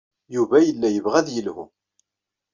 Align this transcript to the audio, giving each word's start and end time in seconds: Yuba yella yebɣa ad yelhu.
Yuba 0.35 0.57
yella 0.67 0.87
yebɣa 0.91 1.15
ad 1.21 1.27
yelhu. 1.31 1.65